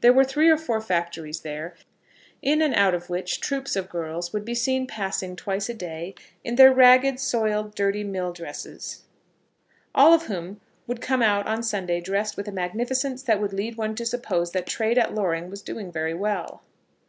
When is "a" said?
5.68-5.72, 12.48-12.50